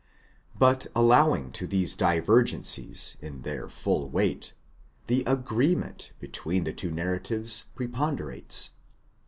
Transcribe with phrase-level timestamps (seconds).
[0.57, 4.55] But allowing to these divergencies their full weight,
[5.05, 8.71] the agreement between the two narratives preponderates.